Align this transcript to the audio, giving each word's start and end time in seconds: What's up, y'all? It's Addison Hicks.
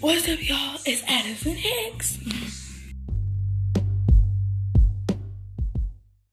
What's 0.00 0.28
up, 0.28 0.46
y'all? 0.46 0.78
It's 0.84 1.02
Addison 1.08 1.56
Hicks. 1.56 2.65